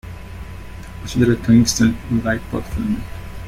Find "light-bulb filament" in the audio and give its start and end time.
2.23-3.03